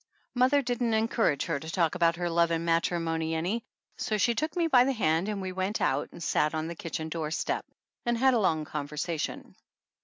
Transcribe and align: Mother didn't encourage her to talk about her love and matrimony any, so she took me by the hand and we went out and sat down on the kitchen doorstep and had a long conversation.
Mother 0.33 0.63
didn't 0.63 0.95
encourage 0.95 1.45
her 1.45 1.59
to 1.59 1.69
talk 1.69 1.93
about 1.93 2.15
her 2.15 2.27
love 2.27 2.49
and 2.49 2.65
matrimony 2.65 3.35
any, 3.35 3.63
so 3.97 4.17
she 4.17 4.33
took 4.33 4.55
me 4.55 4.65
by 4.65 4.83
the 4.83 4.93
hand 4.93 5.29
and 5.29 5.39
we 5.43 5.51
went 5.51 5.79
out 5.79 6.09
and 6.11 6.23
sat 6.23 6.53
down 6.53 6.59
on 6.61 6.67
the 6.67 6.75
kitchen 6.75 7.07
doorstep 7.07 7.67
and 8.03 8.17
had 8.17 8.33
a 8.33 8.39
long 8.39 8.65
conversation. 8.65 9.55